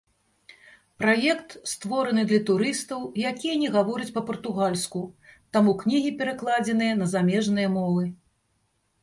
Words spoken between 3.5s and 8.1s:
не гавораць па-партугальску, таму кнігі перакладзеныя на замежныя мовы.